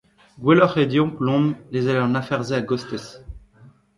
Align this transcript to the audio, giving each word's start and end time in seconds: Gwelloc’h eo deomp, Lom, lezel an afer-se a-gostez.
Gwelloc’h 0.41 0.77
eo 0.81 0.87
deomp, 0.91 1.13
Lom, 1.25 1.45
lezel 1.71 1.99
an 2.01 2.19
afer-se 2.19 2.55
a-gostez. 2.57 3.05